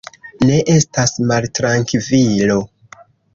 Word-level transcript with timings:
Ne 0.45 0.55
estas 0.75 1.13
maltrankvilo. 1.33 2.57